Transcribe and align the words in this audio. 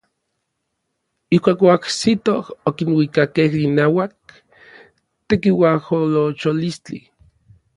Ijkuak 1.35 1.59
oajsitoj 1.65 2.41
okinuikakej 2.69 3.51
inauak 3.67 4.13
tekiuajolocholistli. 5.27 6.99